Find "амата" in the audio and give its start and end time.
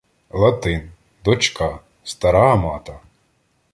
2.55-3.01